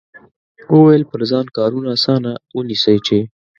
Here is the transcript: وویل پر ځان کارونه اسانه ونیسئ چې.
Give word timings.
وویل 0.75 1.03
پر 1.09 1.21
ځان 1.31 1.45
کارونه 1.57 1.89
اسانه 1.97 2.31
ونیسئ 2.55 2.97
چې. 3.07 3.17